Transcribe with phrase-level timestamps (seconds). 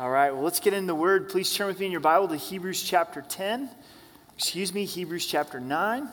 [0.00, 1.28] All right, well, let's get into the word.
[1.28, 3.68] Please turn with me in your Bible to Hebrews chapter 10.
[4.34, 6.08] Excuse me, Hebrews chapter 9.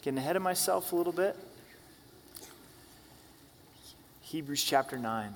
[0.00, 1.36] Getting ahead of myself a little bit.
[4.22, 5.34] Hebrews chapter 9.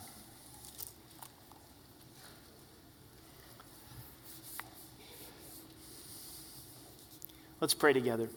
[7.60, 8.30] Let's pray together.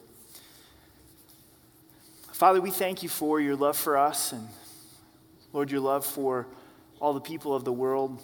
[2.32, 4.46] Father, we thank you for your love for us and,
[5.54, 6.46] Lord, your love for
[7.00, 8.22] all the people of the world.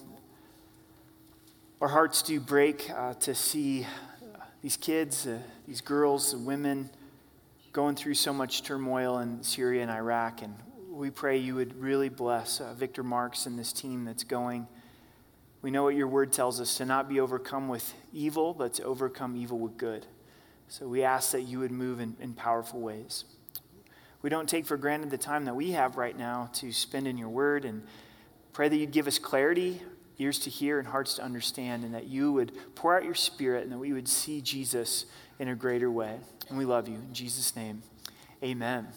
[1.80, 6.90] Our hearts do break uh, to see uh, these kids, uh, these girls, and women
[7.72, 10.42] going through so much turmoil in Syria and Iraq.
[10.42, 10.56] And
[10.90, 14.66] we pray you would really bless uh, Victor Marks and this team that's going.
[15.62, 18.82] We know what your word tells us to not be overcome with evil, but to
[18.82, 20.04] overcome evil with good.
[20.66, 23.24] So we ask that you would move in, in powerful ways.
[24.20, 27.16] We don't take for granted the time that we have right now to spend in
[27.16, 27.84] your word and
[28.52, 29.80] pray that you'd give us clarity
[30.18, 33.62] ears to hear and hearts to understand, and that you would pour out your spirit
[33.62, 35.06] and that we would see Jesus
[35.38, 36.16] in a greater way.
[36.48, 36.94] And we love you.
[36.94, 37.82] In Jesus' name,
[38.42, 38.88] amen.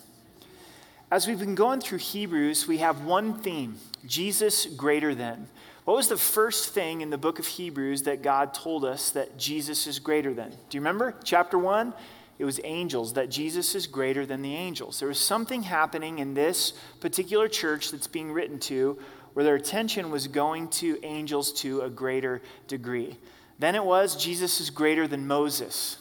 [1.12, 5.48] As we've been going through Hebrews, we have one theme Jesus greater than.
[5.84, 9.38] What was the first thing in the book of Hebrews that God told us that
[9.38, 10.52] Jesus is greater than?
[10.52, 11.16] Do you remember?
[11.24, 11.94] Chapter 1,
[12.40, 15.00] it was angels, that Jesus is greater than the angels.
[15.00, 18.98] There was something happening in this particular church that's being written to
[19.34, 23.18] where their attention was going to angels to a greater degree.
[23.60, 25.98] Then it was Jesus is greater than Moses.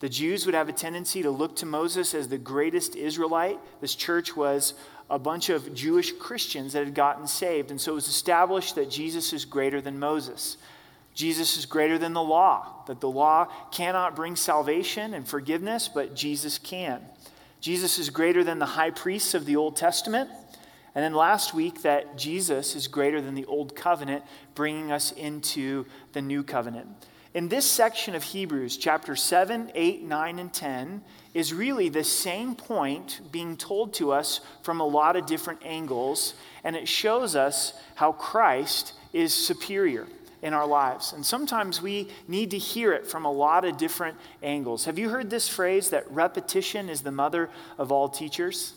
[0.00, 3.58] The Jews would have a tendency to look to Moses as the greatest Israelite.
[3.80, 4.74] This church was
[5.08, 7.70] a bunch of Jewish Christians that had gotten saved.
[7.70, 10.56] And so it was established that Jesus is greater than Moses.
[11.14, 16.16] Jesus is greater than the law, that the law cannot bring salvation and forgiveness, but
[16.16, 17.00] Jesus can.
[17.60, 20.28] Jesus is greater than the high priests of the Old Testament.
[20.94, 25.86] And then last week, that Jesus is greater than the old covenant, bringing us into
[26.12, 26.86] the new covenant.
[27.34, 31.02] In this section of Hebrews, chapter 7, 8, 9, and 10,
[31.34, 36.34] is really the same point being told to us from a lot of different angles,
[36.62, 40.06] and it shows us how Christ is superior
[40.42, 41.12] in our lives.
[41.12, 44.84] And sometimes we need to hear it from a lot of different angles.
[44.84, 48.74] Have you heard this phrase that repetition is the mother of all teachers?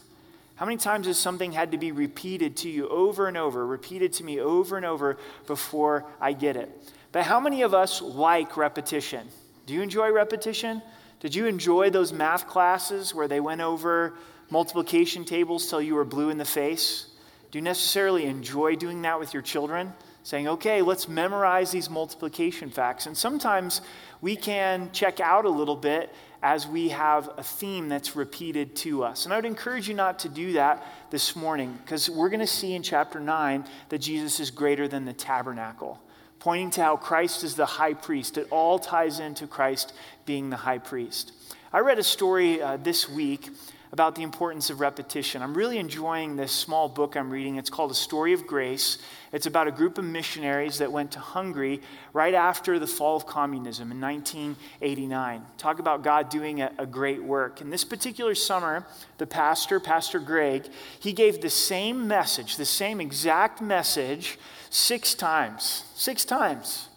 [0.57, 4.11] How many times has something had to be repeated to you over and over, repeated
[4.13, 6.71] to me over and over before I get it?
[7.11, 9.27] But how many of us like repetition?
[9.67, 10.81] Do you enjoy repetition?
[11.19, 14.15] Did you enjoy those math classes where they went over
[14.49, 17.05] multiplication tables till you were blue in the face?
[17.51, 19.93] Do you necessarily enjoy doing that with your children?
[20.23, 23.05] Saying, okay, let's memorize these multiplication facts.
[23.05, 23.81] And sometimes
[24.21, 26.13] we can check out a little bit
[26.47, 29.25] as we have a theme that's repeated to us.
[29.25, 32.47] And I would encourage you not to do that this morning because we're going to
[32.47, 35.99] see in chapter 9 that Jesus is greater than the tabernacle,
[36.39, 38.37] pointing to how Christ is the high priest.
[38.37, 39.91] It all ties into Christ
[40.25, 41.33] being the high priest.
[41.73, 43.49] I read a story uh, this week
[43.97, 45.41] about the importance of repetition.
[45.41, 47.55] I'm really enjoying this small book I'm reading.
[47.55, 48.99] It's called A Story of Grace.
[49.33, 51.81] It's about a group of missionaries that went to Hungary
[52.13, 55.41] right after the fall of communism in 1989.
[55.57, 57.59] Talk about God doing a, a great work.
[57.59, 58.85] And this particular summer,
[59.17, 60.67] the pastor, Pastor Greg,
[60.99, 64.37] he gave the same message, the same exact message,
[64.69, 65.85] six times.
[65.95, 66.89] Six times.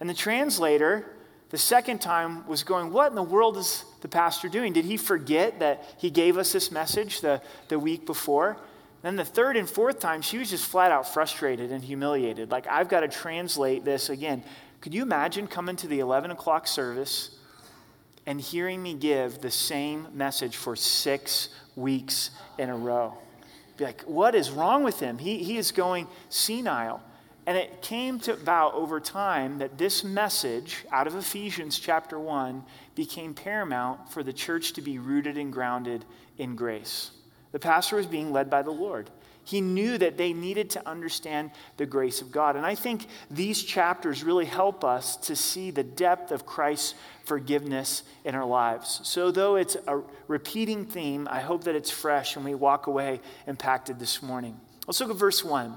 [0.00, 1.06] And the translator,
[1.50, 4.72] the second time, was going, What in the world is the pastor doing?
[4.72, 8.58] Did he forget that he gave us this message the, the week before?
[9.02, 12.50] Then the third and fourth time, she was just flat out frustrated and humiliated.
[12.50, 14.44] Like, I've got to translate this again.
[14.80, 17.38] Could you imagine coming to the 11 o'clock service
[18.26, 23.14] and hearing me give the same message for six weeks in a row?
[23.76, 25.18] Be like, what is wrong with him?
[25.18, 27.02] He, he is going senile.
[27.46, 32.62] And it came to about over time that this message out of Ephesians chapter 1
[32.94, 36.04] became paramount for the church to be rooted and grounded
[36.38, 37.10] in grace.
[37.50, 39.10] The pastor was being led by the Lord.
[39.44, 42.54] He knew that they needed to understand the grace of God.
[42.54, 46.94] And I think these chapters really help us to see the depth of Christ's
[47.24, 49.00] forgiveness in our lives.
[49.02, 53.20] So, though it's a repeating theme, I hope that it's fresh and we walk away
[53.48, 54.60] impacted this morning.
[54.86, 55.76] Let's look at verse 1.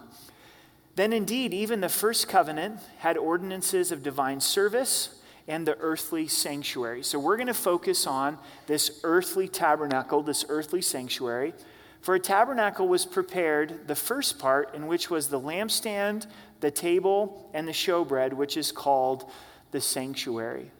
[0.95, 7.03] Then indeed, even the first covenant had ordinances of divine service and the earthly sanctuary.
[7.03, 11.53] So we're going to focus on this earthly tabernacle, this earthly sanctuary.
[12.01, 16.27] For a tabernacle was prepared, the first part, in which was the lampstand,
[16.61, 19.29] the table, and the showbread, which is called
[19.71, 20.71] the sanctuary.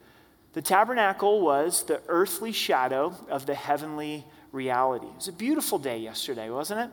[0.54, 5.08] The tabernacle was the earthly shadow of the heavenly reality.
[5.08, 6.90] It was a beautiful day yesterday, wasn't it?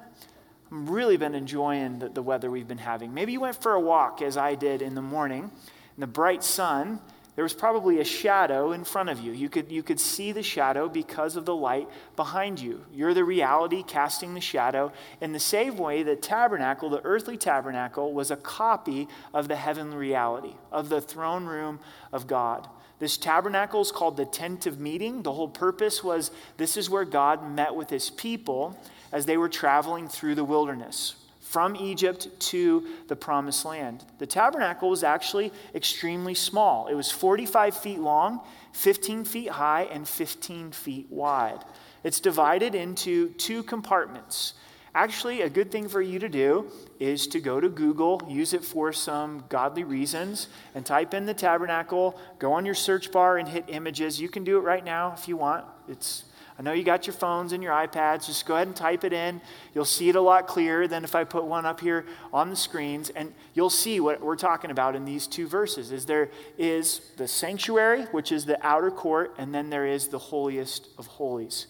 [0.74, 3.12] Really been enjoying the, the weather we've been having.
[3.12, 5.50] Maybe you went for a walk, as I did in the morning,
[5.96, 6.98] in the bright sun.
[7.36, 9.32] There was probably a shadow in front of you.
[9.32, 12.86] You could, you could see the shadow because of the light behind you.
[12.90, 14.92] You're the reality casting the shadow.
[15.20, 19.98] In the same way, the tabernacle, the earthly tabernacle, was a copy of the heavenly
[19.98, 21.80] reality, of the throne room
[22.14, 22.66] of God.
[22.98, 25.22] This tabernacle is called the tent of meeting.
[25.22, 28.78] The whole purpose was this is where God met with his people
[29.12, 31.14] as they were traveling through the wilderness
[31.52, 34.02] from Egypt to the promised land.
[34.18, 36.88] The tabernacle was actually extremely small.
[36.88, 38.40] It was 45 feet long,
[38.72, 41.62] 15 feet high, and 15 feet wide.
[42.04, 44.54] It's divided into two compartments.
[44.94, 48.64] Actually, a good thing for you to do is to go to Google, use it
[48.64, 53.48] for some godly reasons, and type in the tabernacle, go on your search bar and
[53.48, 54.18] hit images.
[54.18, 55.66] You can do it right now if you want.
[55.86, 56.24] It's
[56.58, 58.26] I know you got your phones and your iPads.
[58.26, 59.40] Just go ahead and type it in.
[59.74, 62.56] You'll see it a lot clearer than if I put one up here on the
[62.56, 63.10] screens.
[63.10, 65.92] And you'll see what we're talking about in these two verses.
[65.92, 70.18] Is there is the sanctuary, which is the outer court, and then there is the
[70.18, 71.66] holiest of holies.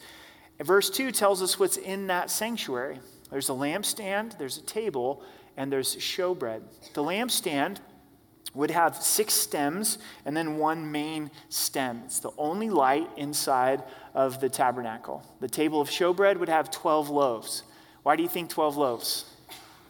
[0.59, 2.99] And verse 2 tells us what's in that sanctuary.
[3.31, 5.23] There's a lampstand, there's a table,
[5.57, 6.63] and there's showbread.
[6.95, 7.79] The lampstand
[8.55, 12.03] would have six stems and then one main stem.
[12.05, 13.83] It's the only light inside
[14.15, 15.23] of the tabernacle.
[15.41, 17.63] The table of showbread would have 12 loaves.
[18.03, 19.25] Why do you think 12 loaves?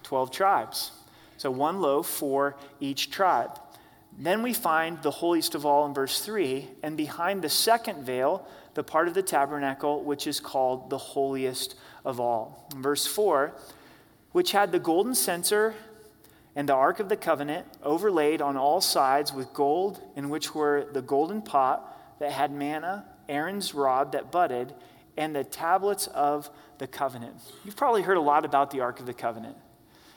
[0.05, 0.93] 12 tribes.
[1.39, 3.59] So one loaf for each tribe.
[4.17, 8.47] Then we find the holiest of all in verse 3, and behind the second veil,
[8.75, 11.75] the part of the tabernacle which is called the holiest
[12.05, 12.69] of all.
[12.75, 13.55] In verse 4,
[14.33, 15.75] which had the golden censer
[16.55, 20.87] and the Ark of the Covenant overlaid on all sides with gold, in which were
[20.93, 24.75] the golden pot that had manna, Aaron's rod that budded,
[25.17, 27.37] and the tablets of the covenant.
[27.65, 29.57] You've probably heard a lot about the Ark of the Covenant.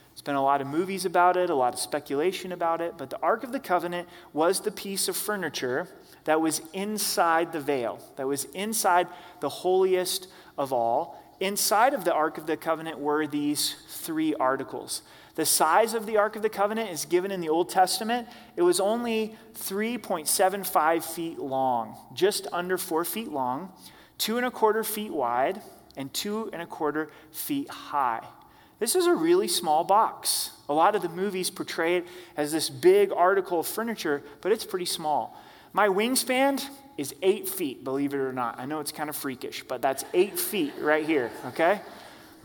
[0.10, 3.10] There's been a lot of movies about it, a lot of speculation about it, but
[3.10, 5.90] the Ark of the Covenant was the piece of furniture
[6.24, 9.08] that was inside the veil, that was inside
[9.42, 10.28] the holiest
[10.58, 11.22] of all.
[11.42, 15.02] Inside of the Ark of the Covenant were these three articles
[15.36, 18.28] the size of the Ark of the Covenant is given in the Old Testament.
[18.56, 23.72] It was only 3.75 feet long, just under four feet long,
[24.18, 25.62] two and a quarter feet wide,
[25.98, 28.26] and two and a quarter feet high.
[28.80, 30.52] This is a really small box.
[30.68, 34.66] A lot of the movies portray it as this big article of furniture, but it's
[34.66, 35.38] pretty small.
[35.74, 36.66] My wingspan
[36.98, 38.60] is eight feet, believe it or not.
[38.60, 41.82] I know it's kind of freakish, but that's eight feet right here, okay?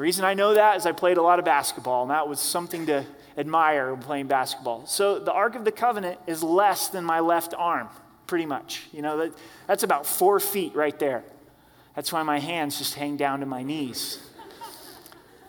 [0.00, 2.41] The reason I know that is I played a lot of basketball, and that was
[2.41, 3.05] something to
[3.37, 4.87] admire when playing basketball.
[4.87, 7.87] So the Ark of the Covenant is less than my left arm,
[8.26, 8.87] pretty much.
[8.93, 11.23] You know, that, that's about four feet right there.
[11.94, 14.26] That's why my hands just hang down to my knees.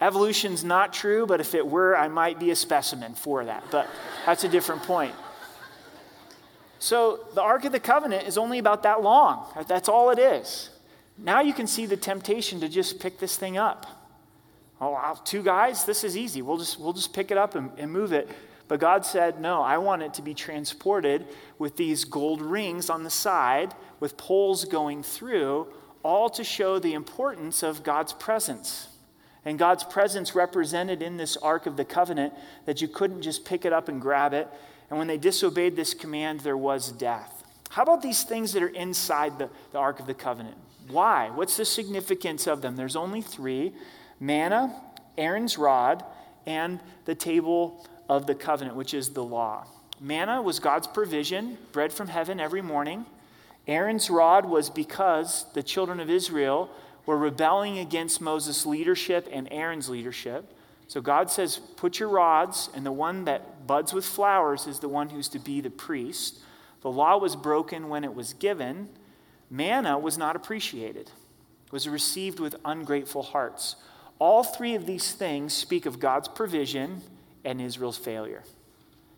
[0.01, 3.63] Evolution's not true, but if it were, I might be a specimen for that.
[3.71, 3.87] But
[4.25, 5.15] that's a different point.
[6.77, 9.45] So the Ark of the Covenant is only about that long.
[9.65, 10.71] That's all it is.
[11.17, 14.00] Now you can see the temptation to just pick this thing up.
[14.83, 16.41] Oh, two guys, this is easy.
[16.41, 18.27] We'll just, we'll just pick it up and, and move it.
[18.67, 21.27] But God said, No, I want it to be transported
[21.59, 25.67] with these gold rings on the side, with poles going through,
[26.03, 28.87] all to show the importance of God's presence.
[29.45, 32.33] And God's presence represented in this Ark of the Covenant
[32.65, 34.47] that you couldn't just pick it up and grab it.
[34.89, 37.43] And when they disobeyed this command, there was death.
[37.69, 40.57] How about these things that are inside the, the Ark of the Covenant?
[40.89, 41.29] Why?
[41.29, 42.75] What's the significance of them?
[42.75, 43.73] There's only three
[44.21, 44.73] manna,
[45.17, 46.05] Aaron's rod,
[46.45, 49.67] and the table of the covenant, which is the law.
[49.99, 53.05] Manna was God's provision, bread from heaven every morning.
[53.67, 56.69] Aaron's rod was because the children of Israel
[57.05, 60.53] were rebelling against Moses' leadership and Aaron's leadership.
[60.87, 64.89] So God says, Put your rods, and the one that buds with flowers is the
[64.89, 66.39] one who's to be the priest.
[66.81, 68.89] The law was broken when it was given.
[69.49, 71.11] Manna was not appreciated,
[71.65, 73.75] it was received with ungrateful hearts.
[74.21, 77.01] All three of these things speak of God's provision
[77.43, 78.43] and Israel's failure.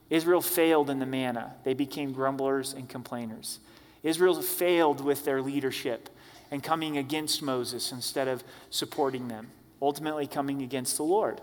[0.10, 3.60] Israel failed in the manna, they became grumblers and complainers.
[4.02, 6.08] Israel failed with their leadership
[6.52, 11.42] and coming against Moses instead of supporting them, ultimately coming against the Lord.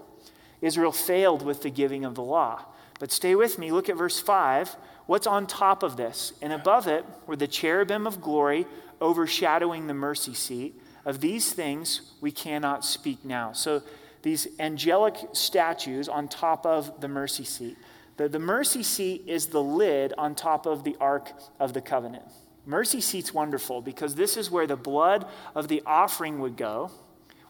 [0.62, 2.64] Israel failed with the giving of the law.
[2.98, 4.74] But stay with me, look at verse 5.
[5.04, 6.32] What's on top of this?
[6.40, 8.66] And above it were the cherubim of glory
[9.02, 13.52] overshadowing the mercy seat of these things we cannot speak now.
[13.52, 13.82] So
[14.22, 17.76] these angelic statues on top of the mercy seat.
[18.16, 22.24] The, the mercy seat is the lid on top of the Ark of the Covenant.
[22.66, 26.90] Mercy seat's wonderful because this is where the blood of the offering would go,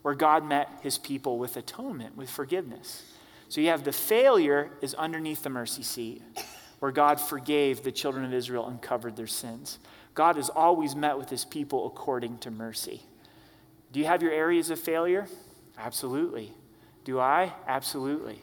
[0.02, 3.02] where God met his people with atonement, with forgiveness.
[3.48, 6.22] So you have the failure is underneath the mercy seat,
[6.78, 9.80] where God forgave the children of Israel and covered their sins.
[10.14, 13.02] God has always met with his people according to mercy.
[13.92, 15.26] Do you have your areas of failure?
[15.78, 16.52] Absolutely.
[17.04, 17.52] Do I?
[17.66, 18.40] Absolutely.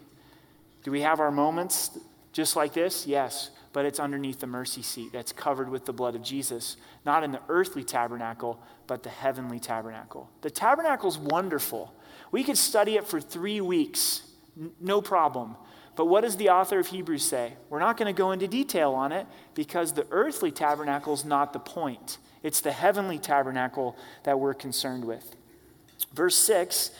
[0.83, 1.97] Do we have our moments
[2.33, 3.07] just like this?
[3.07, 7.23] Yes, but it's underneath the mercy seat that's covered with the blood of Jesus, not
[7.23, 10.29] in the earthly tabernacle, but the heavenly tabernacle.
[10.41, 11.93] The tabernacle's wonderful.
[12.31, 14.23] We could study it for three weeks,
[14.59, 15.55] n- no problem.
[15.95, 17.53] But what does the author of Hebrews say?
[17.69, 19.25] We're not going to go into detail on it
[19.55, 22.17] because the earthly tabernacle is not the point.
[22.43, 25.35] It's the heavenly tabernacle that we're concerned with.
[26.13, 26.91] Verse 6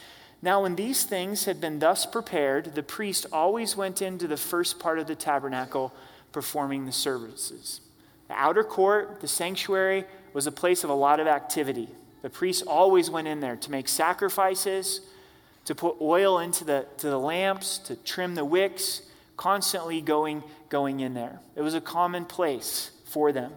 [0.41, 4.79] Now, when these things had been thus prepared, the priest always went into the first
[4.79, 5.93] part of the tabernacle
[6.31, 7.81] performing the services.
[8.27, 11.89] The outer court, the sanctuary, was a place of a lot of activity.
[12.21, 15.01] The priest always went in there to make sacrifices,
[15.65, 19.01] to put oil into the, to the lamps, to trim the wicks,
[19.37, 21.39] constantly going, going in there.
[21.55, 23.53] It was a common place for them.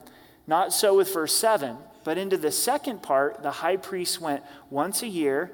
[0.50, 5.00] Not so with verse 7, but into the second part, the high priest went once
[5.00, 5.52] a year,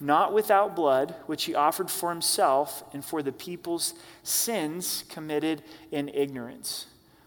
[0.00, 5.62] not without blood, which he offered for himself and for the people's sins committed
[5.92, 6.86] in ignorance.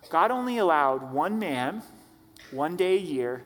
[0.10, 1.84] God only allowed one man,
[2.50, 3.44] one day a year,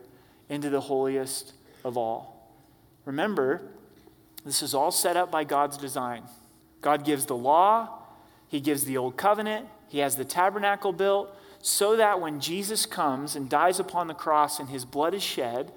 [0.48, 1.51] into the holiest
[1.84, 2.50] of all.
[3.03, 3.62] Remember,
[4.46, 6.24] this is all set up by God's design.
[6.79, 7.89] God gives the law,
[8.48, 11.29] He gives the old covenant, He has the tabernacle built,
[11.65, 15.72] so that when Jesus comes and dies upon the cross and His blood is shed,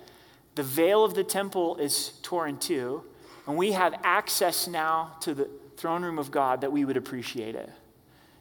[0.55, 3.05] the veil of the temple is torn in two,
[3.47, 7.55] and we have access now to the throne room of God that we would appreciate
[7.55, 7.71] it.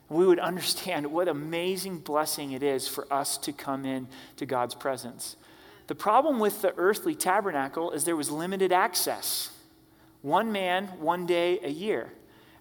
[0.09, 4.75] We would understand what amazing blessing it is for us to come in to God's
[4.75, 5.37] presence.
[5.87, 9.51] The problem with the earthly tabernacle is there was limited access.
[10.21, 12.11] One man, one day a year.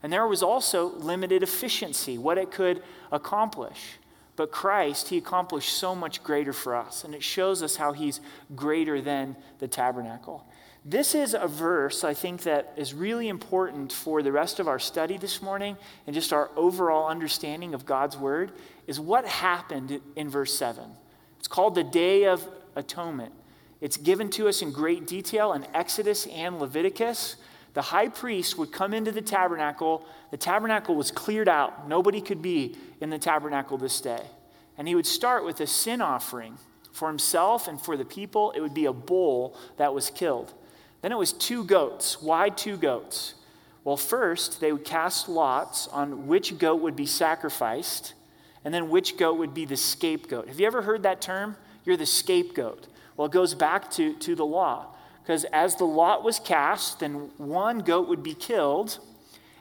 [0.04, 3.98] And there was also limited efficiency, what it could accomplish.
[4.36, 7.04] But Christ, He accomplished so much greater for us.
[7.04, 8.20] And it shows us how He's
[8.54, 10.46] greater than the tabernacle.
[10.88, 14.78] This is a verse I think that is really important for the rest of our
[14.78, 15.76] study this morning
[16.06, 18.52] and just our overall understanding of God's word
[18.86, 20.84] is what happened in verse 7.
[21.40, 23.32] It's called the Day of Atonement.
[23.80, 27.34] It's given to us in great detail in Exodus and Leviticus.
[27.76, 30.06] The high priest would come into the tabernacle.
[30.30, 31.86] The tabernacle was cleared out.
[31.86, 34.22] Nobody could be in the tabernacle this day.
[34.78, 36.56] And he would start with a sin offering
[36.92, 38.52] for himself and for the people.
[38.52, 40.54] It would be a bull that was killed.
[41.02, 42.22] Then it was two goats.
[42.22, 43.34] Why two goats?
[43.84, 48.14] Well, first, they would cast lots on which goat would be sacrificed,
[48.64, 50.48] and then which goat would be the scapegoat.
[50.48, 51.58] Have you ever heard that term?
[51.84, 52.86] You're the scapegoat.
[53.18, 54.95] Well, it goes back to, to the law.
[55.26, 59.00] Because as the lot was cast, then one goat would be killed,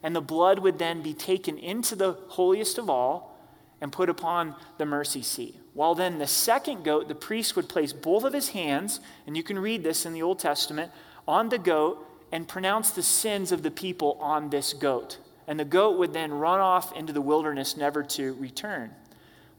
[0.03, 3.35] and the blood would then be taken into the holiest of all
[3.81, 5.59] and put upon the mercy seat.
[5.73, 9.41] While then the second goat, the priest would place both of his hands, and you
[9.41, 10.91] can read this in the Old Testament,
[11.27, 15.17] on the goat and pronounce the sins of the people on this goat.
[15.47, 18.91] And the goat would then run off into the wilderness, never to return.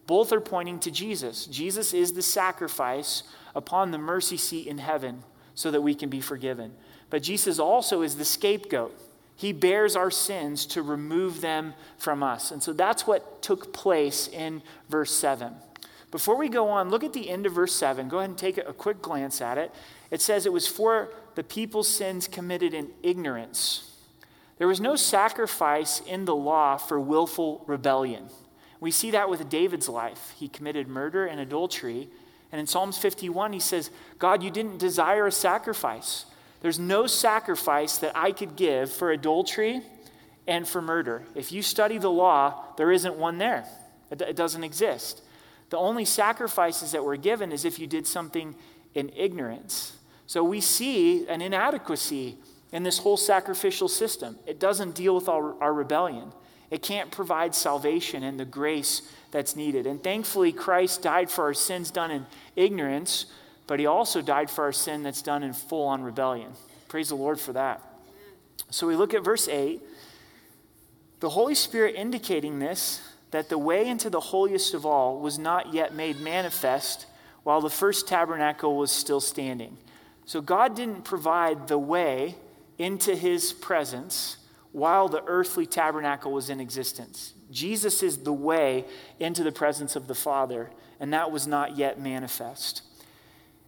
[0.06, 1.46] Both are pointing to Jesus.
[1.46, 3.24] Jesus is the sacrifice
[3.56, 5.24] upon the mercy seat in heaven
[5.56, 6.72] so that we can be forgiven.
[7.10, 8.96] But Jesus also is the scapegoat.
[9.34, 12.52] He bears our sins to remove them from us.
[12.52, 15.52] And so that's what took place in verse 7.
[16.10, 18.08] Before we go on, look at the end of verse 7.
[18.08, 19.74] Go ahead and take a quick glance at it.
[20.10, 23.90] It says it was for the people's sins committed in ignorance.
[24.58, 28.28] There was no sacrifice in the law for willful rebellion.
[28.80, 30.34] We see that with David's life.
[30.38, 32.08] He committed murder and adultery.
[32.56, 36.24] And in Psalms 51, he says, God, you didn't desire a sacrifice.
[36.62, 39.82] There's no sacrifice that I could give for adultery
[40.46, 41.24] and for murder.
[41.34, 43.66] If you study the law, there isn't one there,
[44.10, 45.20] it doesn't exist.
[45.68, 48.54] The only sacrifices that were given is if you did something
[48.94, 49.98] in ignorance.
[50.26, 52.38] So we see an inadequacy
[52.72, 54.38] in this whole sacrificial system.
[54.46, 56.32] It doesn't deal with our, our rebellion,
[56.70, 59.86] it can't provide salvation and the grace that's needed.
[59.86, 63.26] And thankfully, Christ died for our sins done in ignorance,
[63.66, 66.52] but he also died for our sin that's done in full on rebellion.
[66.88, 67.82] Praise the Lord for that.
[68.70, 69.80] So we look at verse 8.
[71.20, 75.74] The Holy Spirit indicating this that the way into the holiest of all was not
[75.74, 77.06] yet made manifest
[77.42, 79.76] while the first tabernacle was still standing.
[80.24, 82.36] So God didn't provide the way
[82.78, 84.38] into his presence
[84.76, 87.32] while the earthly tabernacle was in existence.
[87.50, 88.84] Jesus is the way
[89.18, 90.68] into the presence of the Father,
[91.00, 92.82] and that was not yet manifest.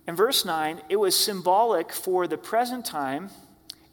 [0.07, 3.31] In verse 9, it was symbolic for the present time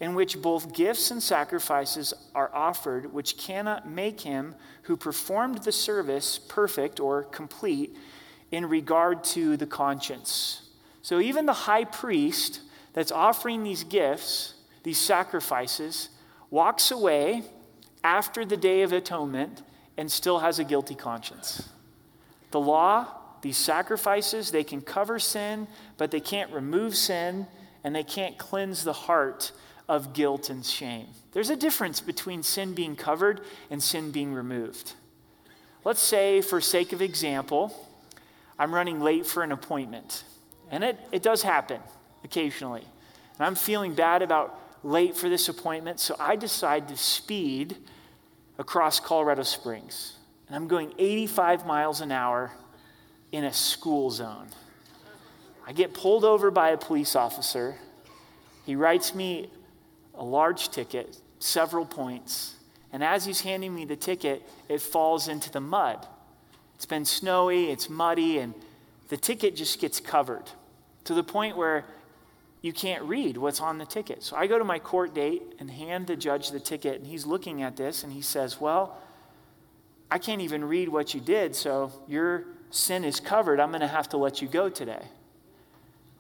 [0.02, 5.72] in which both gifts and sacrifices are offered, which cannot make him who performed the
[5.72, 7.96] service perfect or complete
[8.52, 10.68] in regard to the conscience.
[11.02, 12.60] So even the high priest
[12.92, 16.10] that's offering these gifts, these sacrifices,
[16.56, 17.44] walks away
[18.02, 19.62] after the Day of Atonement
[19.98, 21.68] and still has a guilty conscience.
[22.52, 23.08] The law,
[23.42, 27.46] these sacrifices, they can cover sin, but they can't remove sin
[27.84, 29.52] and they can't cleanse the heart
[29.90, 31.08] of guilt and shame.
[31.34, 34.94] There's a difference between sin being covered and sin being removed.
[35.84, 37.76] Let's say, for sake of example,
[38.58, 40.24] I'm running late for an appointment.
[40.72, 41.82] And it, it does happen
[42.24, 42.86] occasionally.
[43.38, 47.76] And I'm feeling bad about late for this appointment, so I decide to speed
[48.60, 50.14] across Colorado Springs.
[50.48, 52.52] And I'm going 85 miles an hour
[53.32, 54.48] in a school zone.
[55.68, 57.76] I get pulled over by a police officer.
[58.66, 59.50] He writes me
[60.14, 62.56] a large ticket, several points.
[62.94, 66.06] And as he's handing me the ticket, it falls into the mud.
[66.76, 68.54] It's been snowy, it's muddy, and
[69.10, 70.44] the ticket just gets covered
[71.06, 71.86] to the point where
[72.66, 74.24] you can't read what's on the ticket.
[74.24, 77.26] So I go to my court date and hand the judge the ticket, and he's
[77.26, 78.98] looking at this and he says, Well,
[80.10, 83.60] I can't even read what you did, so your sin is covered.
[83.60, 85.04] I'm going to have to let you go today.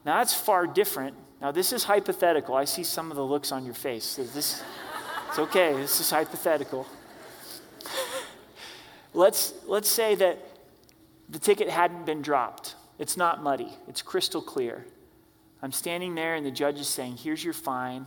[0.05, 2.55] Now, that's far different now, this is hypothetical.
[2.55, 4.15] I see some of the looks on your face.
[4.15, 4.63] This,
[5.29, 6.87] it's okay, this is hypothetical.
[9.13, 10.39] let's, let's say that
[11.29, 12.75] the ticket hadn't been dropped.
[12.97, 14.85] It's not muddy, it's crystal clear.
[15.65, 18.05] I'm standing there, and the judge is saying, Here's your fine.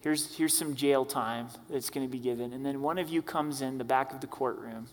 [0.00, 2.52] Here's, here's some jail time that's going to be given.
[2.52, 4.88] And then one of you comes in the back of the courtroom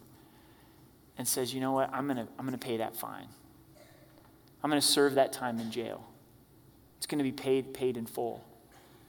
[1.18, 1.92] and says, You know what?
[1.92, 3.26] I'm going to I'm going to pay that fine.
[4.64, 6.06] I'm going to serve that time in jail.
[6.98, 8.46] It's going to be paid, paid in full.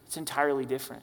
[0.07, 1.03] It's entirely different.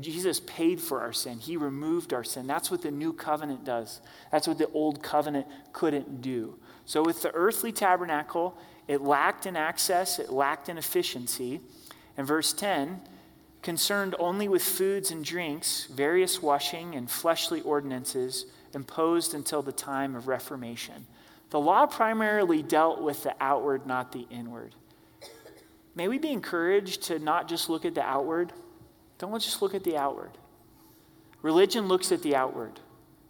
[0.00, 1.38] Jesus paid for our sin.
[1.38, 2.46] He removed our sin.
[2.46, 4.02] That's what the new covenant does.
[4.30, 6.58] That's what the old covenant couldn't do.
[6.84, 11.60] So, with the earthly tabernacle, it lacked in access, it lacked in efficiency.
[12.16, 13.00] And verse 10
[13.62, 20.14] concerned only with foods and drinks, various washing and fleshly ordinances imposed until the time
[20.14, 21.06] of Reformation.
[21.50, 24.74] The law primarily dealt with the outward, not the inward.
[25.94, 28.52] May we be encouraged to not just look at the outward.
[29.18, 30.30] Don't just look at the outward.
[31.42, 32.80] Religion looks at the outward.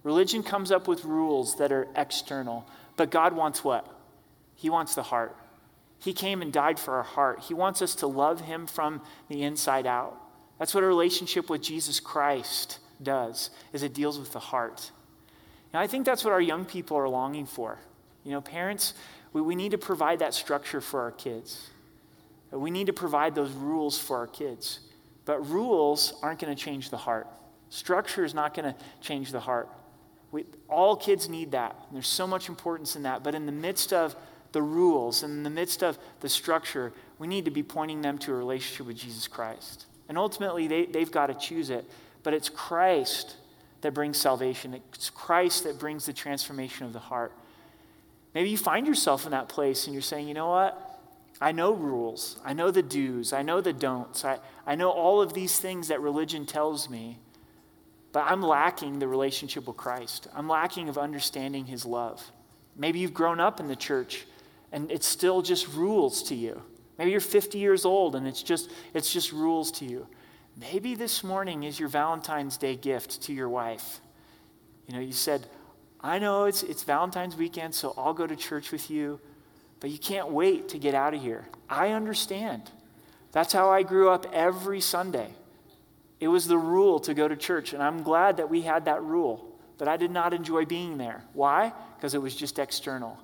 [0.02, 2.66] Religion comes up with rules that are external.
[2.96, 3.86] But God wants what?
[4.54, 5.36] He wants the heart.
[5.98, 7.40] He came and died for our heart.
[7.40, 10.16] He wants us to love Him from the inside out.
[10.58, 14.90] That's what a relationship with Jesus Christ does, is it deals with the heart.
[15.72, 17.78] And I think that's what our young people are longing for.
[18.24, 18.94] You know, parents,
[19.32, 21.70] we, we need to provide that structure for our kids.
[22.50, 24.80] We need to provide those rules for our kids.
[25.24, 27.26] But rules aren't going to change the heart.
[27.68, 29.68] Structure is not going to change the heart.
[30.32, 31.76] We, all kids need that.
[31.92, 33.22] There's so much importance in that.
[33.22, 34.16] But in the midst of
[34.58, 38.18] the rules, and in the midst of the structure, we need to be pointing them
[38.18, 39.86] to a relationship with Jesus Christ.
[40.08, 41.88] And ultimately, they, they've got to choose it.
[42.24, 43.36] But it's Christ
[43.82, 47.30] that brings salvation, it's Christ that brings the transformation of the heart.
[48.34, 51.00] Maybe you find yourself in that place and you're saying, you know what?
[51.40, 52.40] I know rules.
[52.44, 53.32] I know the do's.
[53.32, 54.24] I know the don'ts.
[54.24, 57.18] I, I know all of these things that religion tells me,
[58.10, 60.26] but I'm lacking the relationship with Christ.
[60.34, 62.32] I'm lacking of understanding his love.
[62.76, 64.26] Maybe you've grown up in the church
[64.72, 66.62] and it's still just rules to you.
[66.98, 70.06] Maybe you're 50 years old and it's just, it's just rules to you.
[70.60, 74.00] Maybe this morning is your Valentine's Day gift to your wife.
[74.86, 75.46] You know, you said,
[76.00, 79.20] I know it's, it's Valentine's weekend, so I'll go to church with you
[79.80, 81.48] but you can't wait to get out of here.
[81.68, 82.70] I understand.
[83.32, 85.30] That's how I grew up every Sunday.
[86.20, 89.02] It was the rule to go to church, and I'm glad that we had that
[89.02, 91.22] rule, but I did not enjoy being there.
[91.32, 91.72] Why?
[91.96, 93.18] Because it was just external.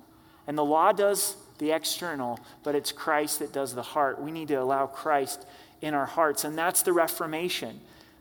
[0.47, 4.21] And the law does the external, but it's Christ that does the heart.
[4.21, 5.45] We need to allow Christ
[5.81, 7.79] in our hearts, and that's the Reformation.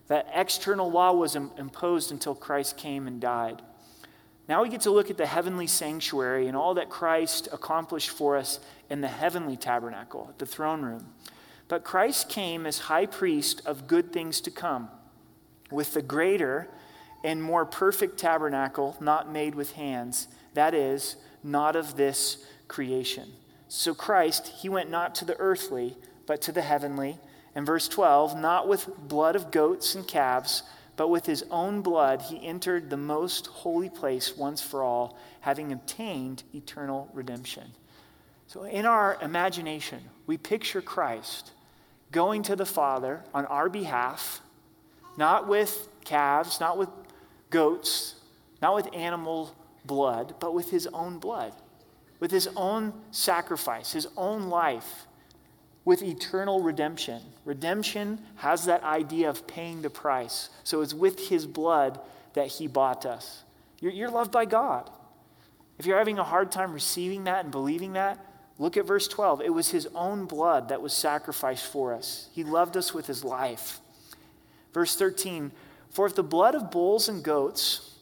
[0.09, 3.63] That external law was imposed until Christ came and died.
[4.49, 8.37] Now we get to look at the heavenly sanctuary and all that Christ accomplished for
[8.37, 8.61] us
[8.91, 11.07] in the heavenly tabernacle, the throne room.
[11.69, 14.91] But Christ came as high priest of good things to come,
[15.71, 16.69] with the greater
[17.25, 23.31] and more perfect tabernacle not made with hands, that is, not of this creation.
[23.69, 27.19] So Christ, he went not to the earthly, but to the heavenly.
[27.55, 30.65] And verse 12, not with blood of goats and calves
[30.97, 35.73] but with his own blood, he entered the most holy place once for all, having
[35.73, 37.73] obtained eternal redemption.
[38.47, 41.51] So, in our imagination, we picture Christ
[42.13, 44.41] going to the Father on our behalf,
[45.17, 46.91] not with calves, not with
[47.51, 48.15] goats,
[48.63, 49.55] not with animal
[49.85, 51.53] blood, but with his own blood,
[52.21, 55.07] with his own sacrifice, his own life,
[55.85, 57.21] with eternal redemption.
[57.45, 60.49] Redemption has that idea of paying the price.
[60.63, 62.01] So it's with his blood
[62.33, 63.43] that he bought us.
[63.81, 64.91] You're, you're loved by God.
[65.79, 68.25] If you're having a hard time receiving that and believing that,
[68.59, 69.43] look at verse 12.
[69.43, 72.29] It was his own blood that was sacrificed for us.
[72.33, 73.81] He loved us with his life.
[74.73, 75.53] Verse 13
[75.91, 77.94] For if the blood of bulls and goats,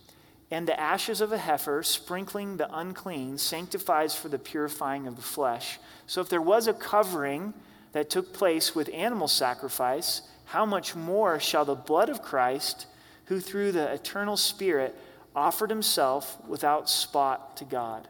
[0.52, 5.22] and the ashes of a heifer, sprinkling the unclean, sanctifies for the purifying of the
[5.22, 5.78] flesh.
[6.06, 7.54] So, if there was a covering
[7.92, 12.86] that took place with animal sacrifice, how much more shall the blood of Christ,
[13.26, 14.94] who through the eternal Spirit
[15.34, 18.06] offered himself without spot to God,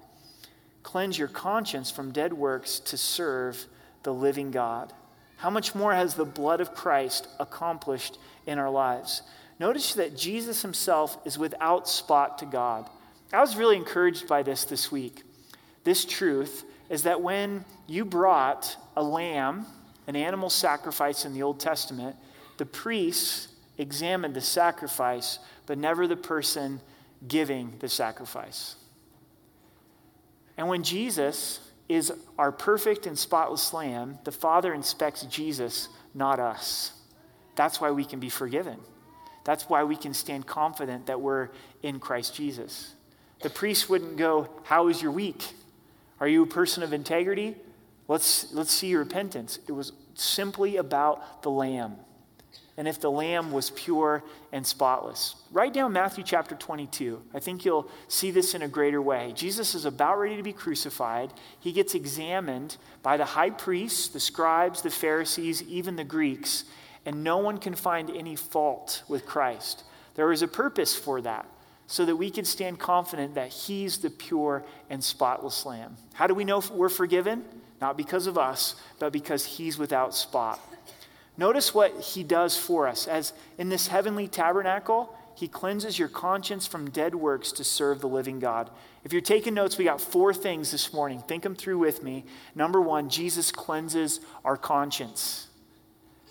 [0.82, 3.66] cleanse your conscience from dead works to serve
[4.02, 4.92] the living God?
[5.36, 9.22] How much more has the blood of Christ accomplished in our lives?
[9.62, 12.90] Notice that Jesus himself is without spot to God.
[13.32, 15.22] I was really encouraged by this this week.
[15.84, 19.66] This truth is that when you brought a lamb,
[20.08, 22.16] an animal sacrifice in the Old Testament,
[22.56, 23.46] the priests
[23.78, 26.80] examined the sacrifice, but never the person
[27.28, 28.74] giving the sacrifice.
[30.56, 36.94] And when Jesus is our perfect and spotless lamb, the Father inspects Jesus, not us.
[37.54, 38.80] That's why we can be forgiven.
[39.44, 41.48] That's why we can stand confident that we're
[41.82, 42.94] in Christ Jesus.
[43.42, 45.52] The priest wouldn't go, How is your week?
[46.20, 47.56] Are you a person of integrity?
[48.06, 49.58] Let's, let's see your repentance.
[49.66, 51.96] It was simply about the lamb.
[52.76, 55.34] And if the lamb was pure and spotless.
[55.50, 57.20] Write down Matthew chapter 22.
[57.34, 59.32] I think you'll see this in a greater way.
[59.34, 61.32] Jesus is about ready to be crucified.
[61.60, 66.64] He gets examined by the high priests, the scribes, the Pharisees, even the Greeks
[67.04, 69.84] and no one can find any fault with Christ.
[70.14, 71.46] There is a purpose for that,
[71.86, 75.96] so that we can stand confident that He's the pure and spotless Lamb.
[76.14, 77.44] How do we know we're forgiven?
[77.80, 80.60] Not because of us, but because He's without spot.
[81.36, 83.06] Notice what He does for us.
[83.06, 88.08] As in this heavenly tabernacle, He cleanses your conscience from dead works to serve the
[88.08, 88.70] living God.
[89.02, 91.20] If you're taking notes, we got four things this morning.
[91.26, 92.24] Think them through with me.
[92.54, 95.48] Number one, Jesus cleanses our conscience.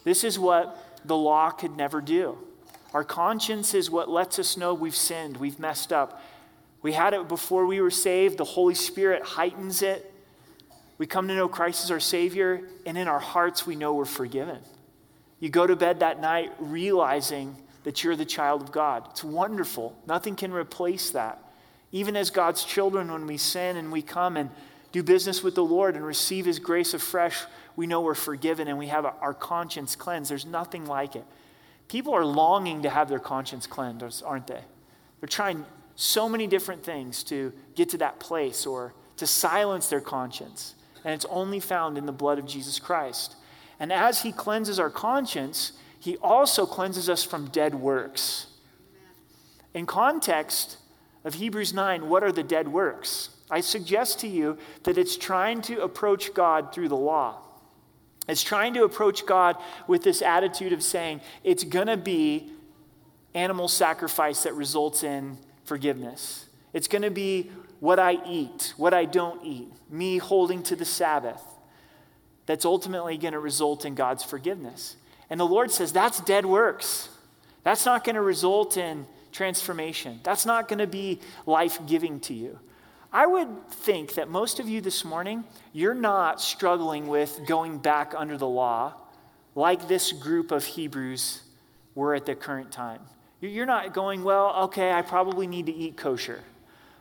[0.04, 2.38] This is what the law could never do.
[2.94, 6.22] Our conscience is what lets us know we've sinned, we've messed up.
[6.82, 8.38] We had it before we were saved.
[8.38, 10.12] The Holy Spirit heightens it.
[10.98, 14.06] We come to know Christ as our Savior, and in our hearts, we know we're
[14.06, 14.60] forgiven.
[15.40, 19.08] You go to bed that night realizing that you're the child of God.
[19.12, 19.96] It's wonderful.
[20.08, 21.40] Nothing can replace that.
[21.92, 24.50] Even as God's children, when we sin and we come and
[24.92, 27.44] do business with the Lord and receive His grace afresh,
[27.82, 30.30] we know we're forgiven and we have our conscience cleansed.
[30.30, 31.26] There's nothing like it.
[31.88, 34.62] People are longing to have their conscience cleansed, aren't they?
[35.20, 35.66] They're trying
[35.96, 40.76] so many different things to get to that place or to silence their conscience.
[41.04, 43.36] And it's only found in the blood of Jesus Christ.
[43.80, 48.46] And as He cleanses our conscience, He also cleanses us from dead works.
[49.74, 50.78] In context
[51.24, 53.30] of Hebrews 9, what are the dead works?
[53.50, 57.48] I suggest to you that it's trying to approach God through the law.
[58.28, 59.58] It's trying to approach God
[59.88, 62.52] with this attitude of saying, it's going to be
[63.34, 66.46] animal sacrifice that results in forgiveness.
[66.74, 70.86] It's going to be what I eat, what I don't eat, me holding to the
[70.86, 71.42] Sabbath.
[72.46, 74.96] That's ultimately going to result in God's forgiveness.
[75.30, 77.10] And the Lord says, that's dead works.
[77.64, 80.20] That's not going to result in transformation.
[80.24, 82.60] That's not going to be life giving to you.
[83.14, 85.44] I would think that most of you this morning,
[85.74, 88.94] you're not struggling with going back under the law
[89.54, 91.42] like this group of Hebrews
[91.94, 93.02] were at the current time.
[93.42, 96.42] You're not going, well, okay, I probably need to eat kosher.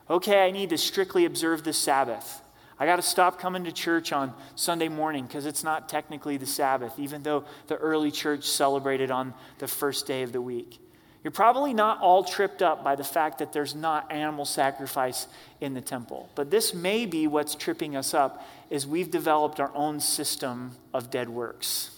[0.09, 2.43] Okay, I need to strictly observe the Sabbath.
[2.79, 6.47] I got to stop coming to church on Sunday morning because it's not technically the
[6.47, 10.81] Sabbath, even though the early church celebrated on the first day of the week.
[11.23, 15.27] You're probably not all tripped up by the fact that there's not animal sacrifice
[15.61, 16.31] in the temple.
[16.35, 21.11] But this may be what's tripping us up is we've developed our own system of
[21.11, 21.91] dead works.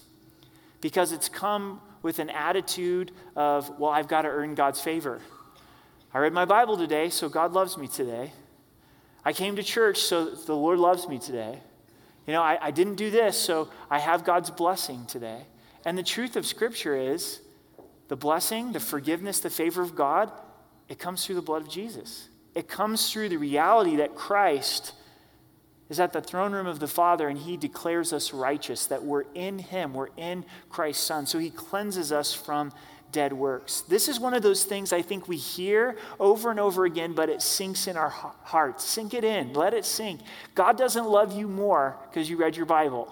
[0.81, 5.21] Because it's come with an attitude of, well, I've got to earn God's favor.
[6.13, 8.33] I read my Bible today, so God loves me today.
[9.25, 11.61] I came to church, so the Lord loves me today.
[12.27, 15.43] You know, I, I didn't do this, so I have God's blessing today.
[15.85, 17.41] And the truth of Scripture is,
[18.13, 20.31] the blessing, the forgiveness, the favor of God,
[20.87, 22.29] it comes through the blood of Jesus.
[22.55, 24.93] It comes through the reality that Christ
[25.89, 29.25] is at the throne room of the Father, and he declares us righteous, that we're
[29.33, 31.25] in him, we're in Christ's Son.
[31.25, 32.71] So he cleanses us from
[33.13, 33.81] dead works.
[33.81, 37.31] This is one of those things I think we hear over and over again, but
[37.31, 38.85] it sinks in our hearts.
[38.85, 40.21] Sink it in, let it sink.
[40.55, 43.11] God doesn't love you more because you read your Bible.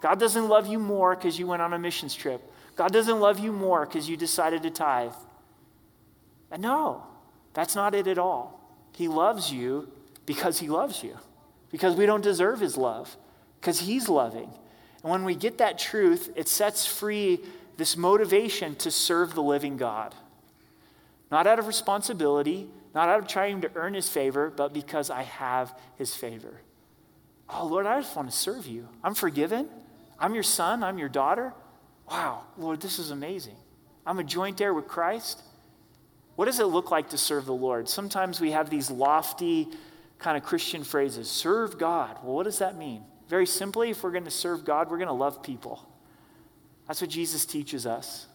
[0.00, 2.50] God doesn't love you more because you went on a missions trip.
[2.78, 5.12] God doesn't love you more because you decided to tithe.
[6.48, 7.02] And no,
[7.52, 8.72] that's not it at all.
[8.94, 9.90] He loves you
[10.26, 11.18] because he loves you,
[11.72, 13.16] because we don't deserve his love,
[13.60, 14.48] because he's loving.
[15.02, 17.40] And when we get that truth, it sets free
[17.76, 20.14] this motivation to serve the living God.
[21.32, 25.22] Not out of responsibility, not out of trying to earn his favor, but because I
[25.22, 26.60] have his favor.
[27.48, 28.88] Oh, Lord, I just want to serve you.
[29.02, 29.68] I'm forgiven.
[30.20, 30.84] I'm your son.
[30.84, 31.54] I'm your daughter.
[32.10, 33.56] Wow, Lord, this is amazing.
[34.06, 35.42] I'm a joint heir with Christ.
[36.36, 37.88] What does it look like to serve the Lord?
[37.88, 39.68] Sometimes we have these lofty
[40.18, 42.16] kind of Christian phrases serve God.
[42.22, 43.02] Well, what does that mean?
[43.28, 45.86] Very simply, if we're going to serve God, we're going to love people.
[46.86, 48.26] That's what Jesus teaches us.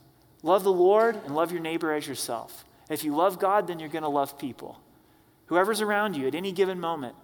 [0.44, 2.66] Love the Lord and love your neighbor as yourself.
[2.90, 4.80] If you love God, then you're going to love people.
[5.48, 7.16] Whoever's around you at any given moment,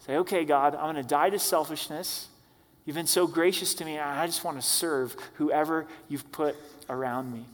[0.00, 2.28] say, okay, God, I'm going to die to selfishness.
[2.86, 3.98] You've been so gracious to me.
[3.98, 6.54] I just want to serve whoever you've put
[6.88, 7.44] around me.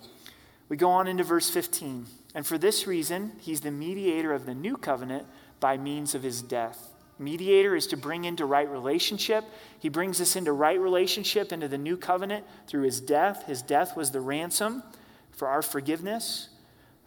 [0.68, 2.06] We go on into verse 15.
[2.34, 5.26] And for this reason, he's the mediator of the new covenant
[5.58, 6.90] by means of his death.
[7.18, 9.44] Mediator is to bring into right relationship.
[9.78, 13.46] He brings us into right relationship into the new covenant through his death.
[13.46, 14.82] His death was the ransom
[15.30, 16.48] for our forgiveness,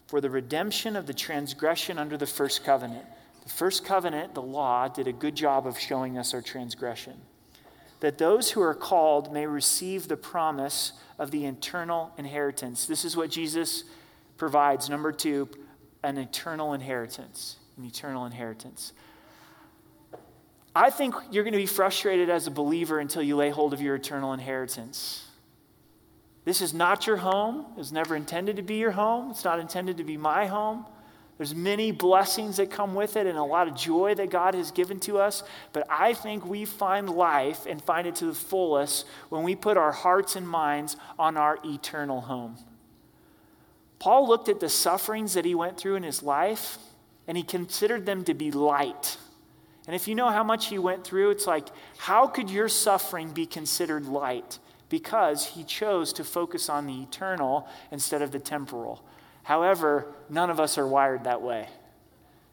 [0.07, 3.05] for the redemption of the transgression under the first covenant.
[3.43, 7.19] The first covenant, the law, did a good job of showing us our transgression.
[8.01, 12.85] That those who are called may receive the promise of the eternal inheritance.
[12.85, 13.85] This is what Jesus
[14.37, 14.89] provides.
[14.89, 15.49] Number two,
[16.03, 17.57] an eternal inheritance.
[17.77, 18.93] An eternal inheritance.
[20.75, 23.81] I think you're going to be frustrated as a believer until you lay hold of
[23.81, 25.25] your eternal inheritance.
[26.43, 27.65] This is not your home.
[27.75, 29.31] It was never intended to be your home.
[29.31, 30.85] It's not intended to be my home.
[31.37, 34.71] There's many blessings that come with it and a lot of joy that God has
[34.71, 35.43] given to us.
[35.73, 39.75] But I think we find life and find it to the fullest when we put
[39.75, 42.57] our hearts and minds on our eternal home.
[43.99, 46.77] Paul looked at the sufferings that he went through in his life
[47.27, 49.17] and he considered them to be light.
[49.87, 51.67] And if you know how much he went through, it's like,
[51.97, 54.59] how could your suffering be considered light?
[54.89, 59.03] Because he chose to focus on the eternal instead of the temporal.
[59.45, 61.69] However, none of us are wired that way.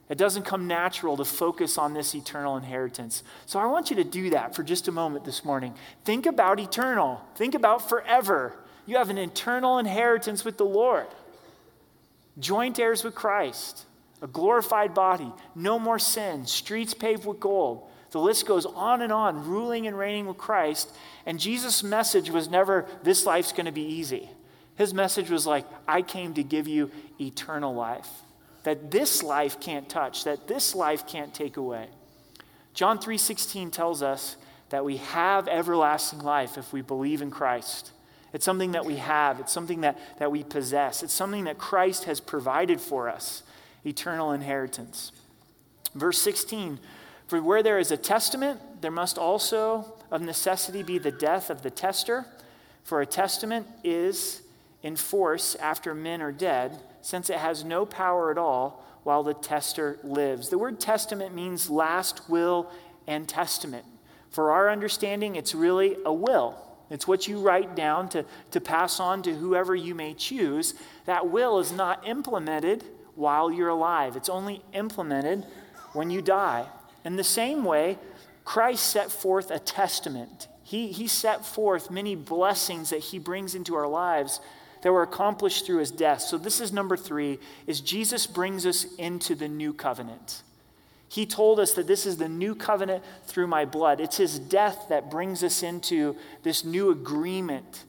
[0.09, 3.23] It doesn't come natural to focus on this eternal inheritance.
[3.47, 5.75] So I want you to do that for just a moment this morning.
[6.05, 8.57] Think about eternal, think about forever.
[8.87, 11.07] You have an eternal inheritance with the Lord,
[12.39, 13.87] joint heirs with Christ
[14.23, 17.89] a glorified body, no more sin, streets paved with gold.
[18.13, 20.95] The list goes on and on, ruling and reigning with Christ.
[21.27, 24.31] And Jesus' message was never, this life's going to be easy.
[24.77, 28.09] His message was like, I came to give you eternal life,
[28.65, 31.89] that this life can't touch, that this life can't take away.
[32.75, 34.37] John 3:16 tells us
[34.71, 37.93] that we have everlasting life if we believe in Christ.
[38.33, 42.05] It's something that we have, it's something that, that we possess, it's something that Christ
[42.05, 43.43] has provided for us
[43.85, 45.13] eternal inheritance.
[45.95, 46.79] Verse 16
[47.27, 51.63] For where there is a testament, there must also of necessity be the death of
[51.63, 52.27] the testator.
[52.85, 54.43] For a testament is
[54.83, 59.35] in force after men are dead, since it has no power at all while the
[59.35, 60.49] testator lives.
[60.49, 62.71] The word testament means last will
[63.07, 63.85] and testament.
[64.31, 66.57] For our understanding, it's really a will.
[66.91, 70.75] It's what you write down to, to pass on to whoever you may choose.
[71.07, 75.45] That will is not implemented while you're alive, it's only implemented
[75.93, 76.67] when you die.
[77.05, 77.99] In the same way,
[78.45, 80.49] Christ set forth a testament.
[80.63, 84.41] He, he set forth many blessings that he brings into our lives
[84.83, 86.21] that were accomplished through his death.
[86.21, 90.43] So this is number 3 is Jesus brings us into the new covenant.
[91.09, 94.01] He told us that this is the new covenant through my blood.
[94.01, 97.85] It's his death that brings us into this new agreement.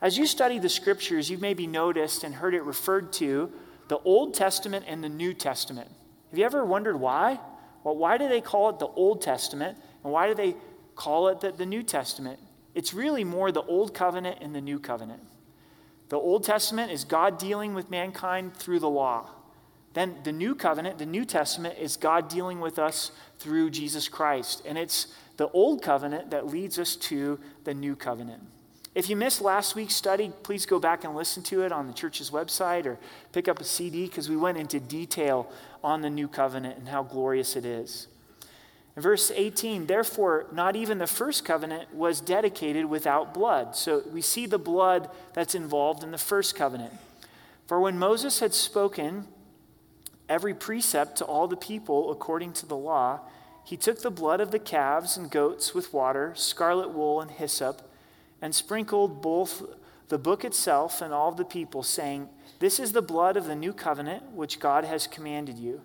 [0.00, 3.52] As you study the scriptures, you've maybe noticed and heard it referred to
[3.88, 5.90] the Old Testament and the New Testament.
[6.30, 7.38] Have you ever wondered why?
[7.84, 10.56] Well, why do they call it the Old Testament and why do they
[10.96, 12.40] call it the, the New Testament?
[12.74, 15.20] It's really more the Old Covenant and the New Covenant.
[16.14, 19.30] The Old Testament is God dealing with mankind through the law.
[19.94, 24.62] Then the New Covenant, the New Testament, is God dealing with us through Jesus Christ.
[24.64, 28.44] And it's the Old Covenant that leads us to the New Covenant.
[28.94, 31.92] If you missed last week's study, please go back and listen to it on the
[31.92, 32.96] church's website or
[33.32, 35.50] pick up a CD because we went into detail
[35.82, 38.06] on the new covenant and how glorious it is.
[38.96, 43.74] Verse 18, therefore, not even the first covenant was dedicated without blood.
[43.74, 46.92] So we see the blood that's involved in the first covenant.
[47.66, 49.26] For when Moses had spoken
[50.28, 53.20] every precept to all the people according to the law,
[53.64, 57.90] he took the blood of the calves and goats with water, scarlet wool, and hyssop,
[58.40, 59.62] and sprinkled both
[60.08, 62.28] the book itself and all the people, saying,
[62.58, 65.80] This is the blood of the new covenant which God has commanded you.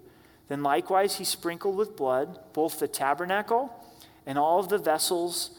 [0.49, 3.71] Then likewise he sprinkled with blood both the tabernacle
[4.25, 5.51] and all of the vessels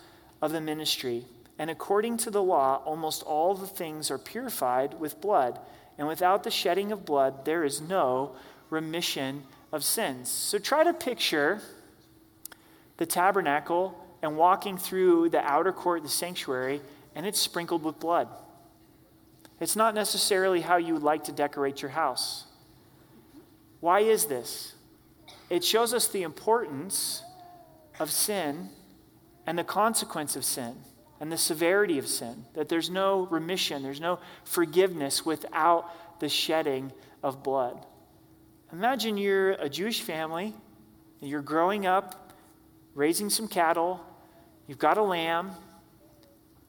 [0.42, 1.24] of the ministry.
[1.58, 5.58] And according to the law, almost all the things are purified with blood.
[5.96, 8.34] And without the shedding of blood, there is no
[8.68, 10.28] remission of sins.
[10.28, 11.60] So try to picture
[12.96, 16.80] the tabernacle and walking through the outer court, the sanctuary,
[17.14, 18.28] and it's sprinkled with blood.
[19.60, 22.46] It's not necessarily how you would like to decorate your house.
[23.80, 24.74] Why is this?
[25.50, 27.24] It shows us the importance
[27.98, 28.70] of sin
[29.46, 30.76] and the consequence of sin
[31.18, 32.46] and the severity of sin.
[32.54, 37.84] That there's no remission, there's no forgiveness without the shedding of blood.
[38.72, 40.54] Imagine you're a Jewish family,
[41.20, 42.32] you're growing up,
[42.94, 44.00] raising some cattle,
[44.68, 45.50] you've got a lamb,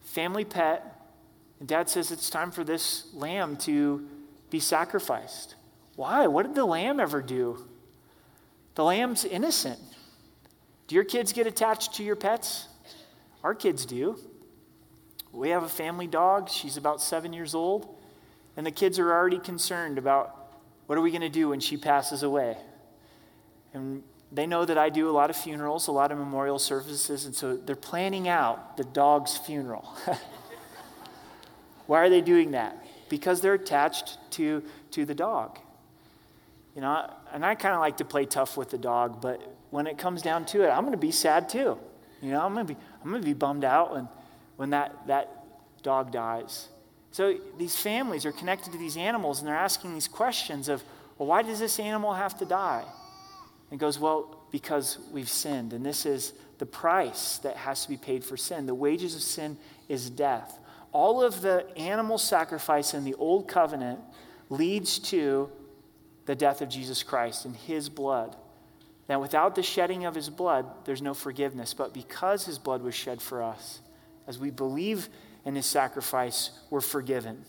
[0.01, 0.99] family pet,
[1.59, 4.07] and dad says it's time for this lamb to
[4.49, 5.55] be sacrificed.
[5.95, 6.25] Why?
[6.25, 7.67] What did the lamb ever do?
[8.75, 9.79] The lamb's innocent.
[10.87, 12.67] Do your kids get attached to your pets?
[13.43, 14.19] Our kids do.
[15.31, 16.49] We have a family dog.
[16.49, 17.97] She's about seven years old.
[18.57, 20.35] And the kids are already concerned about
[20.87, 22.57] what are we going to do when she passes away?
[23.73, 27.25] And they know that I do a lot of funerals, a lot of memorial services,
[27.25, 29.93] and so they're planning out the dog's funeral.
[31.87, 32.77] Why are they doing that?
[33.09, 35.59] Because they're attached to, to the dog.
[36.75, 39.87] You know, and I kind of like to play tough with the dog, but when
[39.87, 41.77] it comes down to it, I'm going to be sad too.
[42.21, 44.07] You know, I'm going to be I'm going to be bummed out when
[44.55, 45.43] when that that
[45.83, 46.69] dog dies.
[47.11, 50.83] So these families are connected to these animals and they're asking these questions of,
[51.17, 52.85] well, why does this animal have to die?
[53.69, 57.97] And goes, well, because we've sinned, and this is the price that has to be
[57.97, 58.65] paid for sin.
[58.65, 59.57] The wages of sin
[59.87, 60.59] is death.
[60.91, 63.99] All of the animal sacrifice in the old covenant
[64.49, 65.49] leads to
[66.25, 68.35] the death of Jesus Christ and his blood.
[69.09, 71.73] Now, without the shedding of his blood, there's no forgiveness.
[71.73, 73.81] But because his blood was shed for us,
[74.27, 75.09] as we believe
[75.43, 77.43] in his sacrifice, we're forgiven.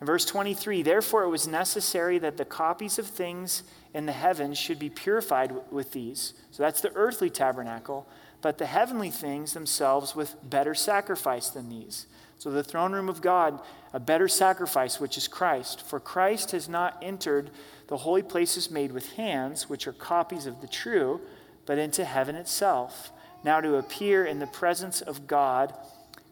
[0.00, 4.56] In verse 23, therefore it was necessary that the copies of things in the heavens
[4.56, 6.34] should be purified with these.
[6.52, 8.06] So that's the earthly tabernacle,
[8.40, 12.06] but the heavenly things themselves with better sacrifice than these.
[12.38, 13.60] So the throne room of God,
[13.92, 15.82] a better sacrifice, which is Christ.
[15.82, 17.50] For Christ has not entered
[17.88, 21.20] the holy places made with hands, which are copies of the true,
[21.66, 23.10] but into heaven itself,
[23.42, 25.74] now to appear in the presence of God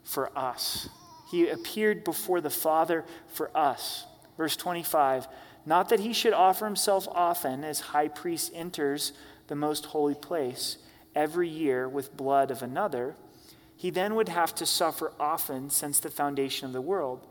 [0.05, 0.89] for us.
[1.31, 4.07] He appeared before the Father for us.
[4.37, 5.27] Verse 25
[5.65, 9.13] Not that he should offer himself often, as high priest enters
[9.49, 10.79] the most holy place
[11.15, 13.17] every year with blood of another.
[13.77, 17.27] He then would have to suffer often since the foundation of the world.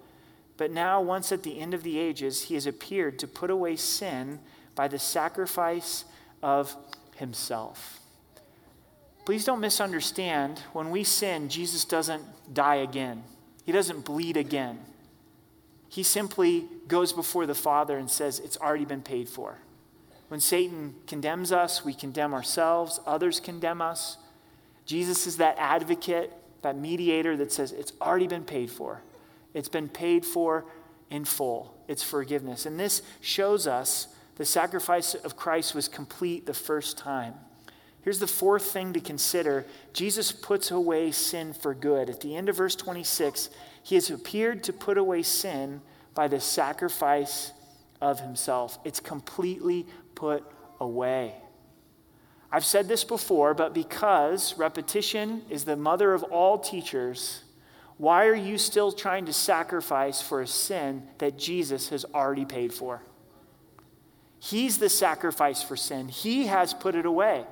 [0.57, 3.75] But now, once at the end of the ages, he has appeared to put away
[3.75, 4.39] sin
[4.73, 6.05] by the sacrifice
[6.41, 6.75] of
[7.15, 7.99] himself.
[9.25, 10.59] Please don't misunderstand.
[10.71, 13.23] When we sin, Jesus doesn't die again,
[13.65, 14.79] he doesn't bleed again.
[15.87, 19.59] He simply goes before the Father and says, It's already been paid for.
[20.27, 24.17] When Satan condemns us, we condemn ourselves, others condemn us.
[24.85, 29.01] Jesus is that advocate, that mediator that says, It's already been paid for.
[29.55, 30.65] It's been paid for
[31.09, 31.75] in full.
[31.87, 32.65] It's forgiveness.
[32.65, 37.33] And this shows us the sacrifice of Christ was complete the first time.
[38.01, 42.09] Here's the fourth thing to consider Jesus puts away sin for good.
[42.09, 43.49] At the end of verse 26,
[43.81, 45.81] he has appeared to put away sin
[46.13, 47.53] by the sacrifice
[48.01, 48.77] of himself.
[48.83, 50.43] It's completely put
[50.81, 51.33] away.
[52.51, 57.44] I've said this before, but because repetition is the mother of all teachers,
[57.97, 62.73] why are you still trying to sacrifice for a sin that Jesus has already paid
[62.73, 63.01] for?
[64.39, 66.09] He's the sacrifice for sin.
[66.09, 67.45] He has put it away.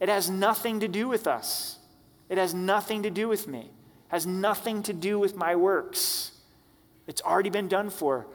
[0.00, 1.78] It has nothing to do with us.
[2.28, 3.60] It has nothing to do with me.
[3.60, 6.30] It has nothing to do with my works.
[7.06, 8.26] It's already been done for.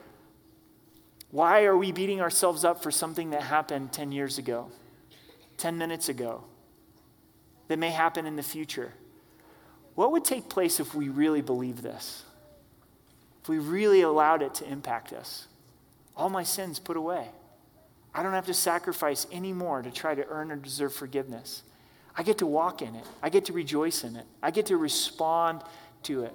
[1.31, 4.71] Why are we beating ourselves up for something that happened 10 years ago,
[5.57, 6.43] 10 minutes ago,
[7.67, 8.93] that may happen in the future?
[9.99, 12.23] What would take place if we really believed this?
[13.43, 15.45] If we really allowed it to impact us?
[16.15, 17.27] All my sins put away.
[18.15, 21.63] I don't have to sacrifice anymore to try to earn or deserve forgiveness.
[22.15, 23.03] I get to walk in it.
[23.21, 24.25] I get to rejoice in it.
[24.41, 25.63] I get to respond
[26.03, 26.33] to it.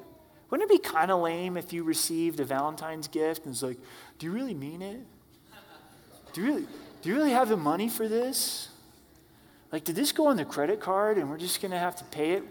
[0.50, 3.78] Wouldn't it be kind of lame if you received a Valentine's gift and it's like,
[4.18, 5.00] do you really mean it?
[6.34, 6.66] Do you really,
[7.00, 8.68] do you really have the money for this?
[9.72, 12.04] Like, did this go on the credit card and we're just going to have to
[12.04, 12.44] pay it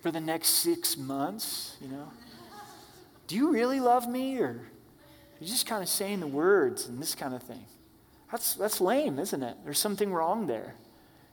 [0.00, 1.76] for the next six months?
[1.80, 2.12] You know?
[3.26, 4.60] Do you really love me or
[5.40, 7.64] you're just kind of saying the words and this kind of thing?
[8.30, 9.56] That's, that's lame, isn't it?
[9.64, 10.74] There's something wrong there.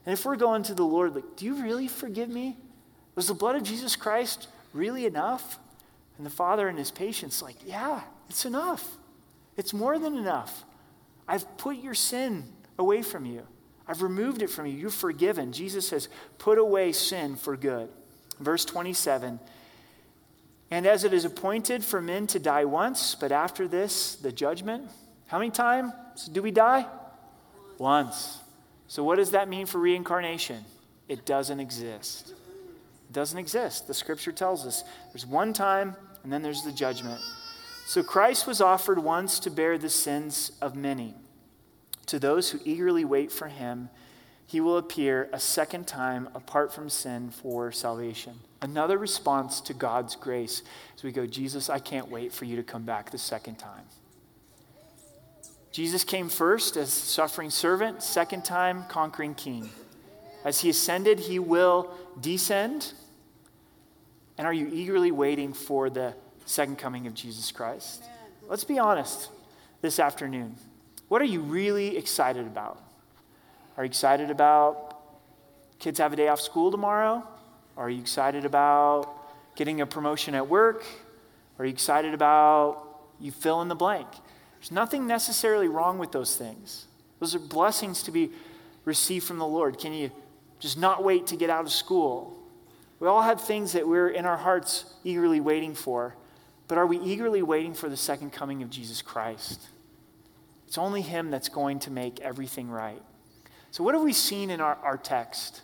[0.04, 2.56] And if we're going to the Lord, like, do you really forgive me?
[3.14, 5.58] Was the blood of Jesus Christ really enough?
[6.16, 8.96] And the Father, in his patience, like, yeah, it's enough.
[9.56, 10.64] It's more than enough.
[11.26, 12.44] I've put your sin
[12.78, 13.46] away from you.
[13.88, 14.76] I've removed it from you.
[14.76, 15.52] You're forgiven.
[15.52, 16.08] Jesus says,
[16.38, 17.88] put away sin for good.
[18.40, 19.40] Verse 27
[20.70, 24.90] And as it is appointed for men to die once, but after this, the judgment.
[25.28, 25.92] How many times
[26.32, 26.86] do we die?
[27.78, 28.38] Once.
[28.88, 30.64] So, what does that mean for reincarnation?
[31.08, 32.30] It doesn't exist.
[32.30, 33.86] It doesn't exist.
[33.86, 37.20] The scripture tells us there's one time and then there's the judgment.
[37.86, 41.14] So, Christ was offered once to bear the sins of many.
[42.06, 43.90] To those who eagerly wait for him,
[44.46, 48.38] he will appear a second time apart from sin for salvation.
[48.62, 50.62] Another response to God's grace
[50.96, 53.84] as we go, Jesus, I can't wait for you to come back the second time.
[55.72, 59.68] Jesus came first as suffering servant, second time conquering king.
[60.44, 62.92] As he ascended, he will descend.
[64.38, 68.04] And are you eagerly waiting for the second coming of Jesus Christ?
[68.48, 69.28] Let's be honest
[69.82, 70.54] this afternoon.
[71.08, 72.80] What are you really excited about?
[73.76, 74.96] Are you excited about
[75.78, 77.26] kids have a day off school tomorrow?
[77.76, 80.84] Are you excited about getting a promotion at work?
[81.58, 84.06] Are you excited about you fill in the blank?
[84.58, 86.86] There's nothing necessarily wrong with those things.
[87.20, 88.30] Those are blessings to be
[88.86, 89.78] received from the Lord.
[89.78, 90.10] Can you
[90.58, 92.34] just not wait to get out of school?
[92.98, 96.16] We all have things that we're in our hearts eagerly waiting for,
[96.66, 99.60] but are we eagerly waiting for the second coming of Jesus Christ?
[100.66, 103.02] It's only Him that's going to make everything right.
[103.76, 105.60] So, what have we seen in our, our text?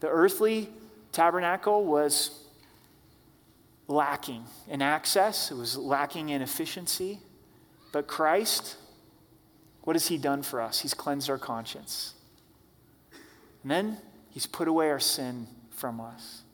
[0.00, 0.70] The earthly
[1.12, 2.46] tabernacle was
[3.88, 7.20] lacking in access, it was lacking in efficiency.
[7.92, 8.78] But Christ,
[9.82, 10.80] what has He done for us?
[10.80, 12.14] He's cleansed our conscience.
[13.62, 13.98] And then
[14.30, 16.44] He's put away our sin from us.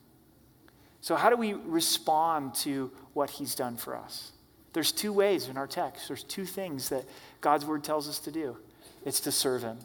[1.01, 4.33] So, how do we respond to what He's done for us?
[4.73, 6.09] There's two ways in our text.
[6.09, 7.05] There's two things that
[7.41, 8.57] God's Word tells us to do
[9.05, 9.79] it's to serve Him.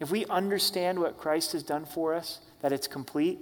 [0.00, 3.38] If we understand what Christ has done for us, that it's complete,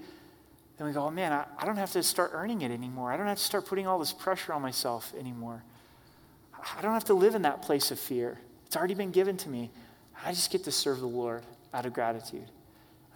[0.76, 3.12] then we go, oh man, I, I don't have to start earning it anymore.
[3.12, 5.62] I don't have to start putting all this pressure on myself anymore.
[6.76, 8.38] I don't have to live in that place of fear.
[8.66, 9.70] It's already been given to me.
[10.24, 12.46] I just get to serve the Lord out of gratitude.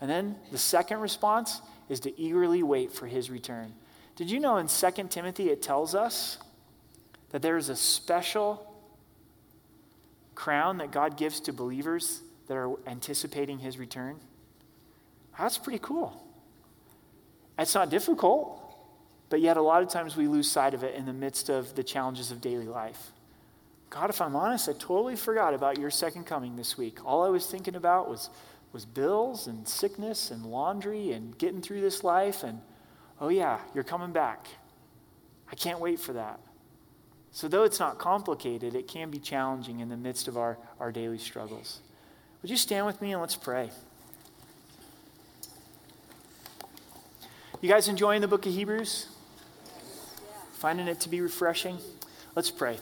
[0.01, 3.73] And then the second response is to eagerly wait for his return.
[4.17, 6.39] Did you know in 2 Timothy it tells us
[7.31, 8.73] that there is a special
[10.35, 12.23] crown that God gives to believers
[12.53, 14.21] that are anticipating his return?
[15.39, 16.23] That's pretty cool.
[17.59, 18.61] It's not difficult,
[19.31, 21.75] but yet a lot of times we lose sight of it in the midst of
[21.75, 23.13] the challenges of daily life.
[23.89, 27.03] God, if I'm honest, I totally forgot about your second coming this week.
[27.07, 28.29] All I was thinking about was,
[28.71, 32.43] was bills and sickness and laundry and getting through this life.
[32.43, 32.61] And
[33.21, 34.49] oh, yeah, you're coming back.
[35.51, 36.41] I can't wait for that.
[37.31, 40.93] So, though it's not complicated, it can be challenging in the midst of our, our
[40.93, 41.81] daily struggles.
[42.43, 43.71] Would you stand with me and let's pray?
[47.61, 49.07] You guys enjoying the book of Hebrews?
[50.55, 51.79] Finding it to be refreshing?
[52.35, 52.79] Let's pray.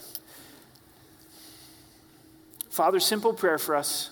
[2.71, 4.09] Father, simple prayer for us.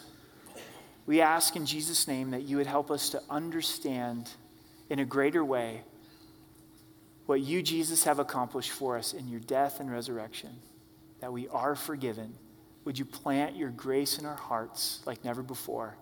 [1.07, 4.29] We ask in Jesus' name that you would help us to understand
[4.91, 5.83] in a greater way
[7.25, 10.51] what you, Jesus, have accomplished for us in your death and resurrection,
[11.21, 12.35] that we are forgiven.
[12.89, 15.95] Would you plant your grace in our hearts like never before?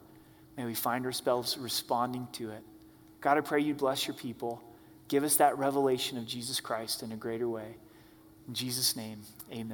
[0.56, 2.62] May we find ourselves responding to it.
[3.20, 4.62] God, I pray you bless your people.
[5.08, 7.74] Give us that revelation of Jesus Christ in a greater way.
[8.46, 9.18] In Jesus' name,
[9.50, 9.72] amen.